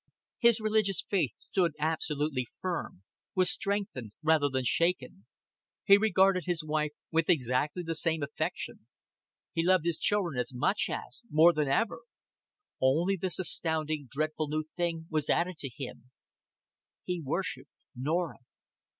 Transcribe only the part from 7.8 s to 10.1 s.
the same affection; he loved his